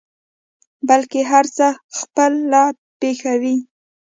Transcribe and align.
بلکې 0.87 1.19
هر 1.31 1.45
څه 1.57 1.67
خپله 1.97 2.61
پېښوي. 2.99 3.57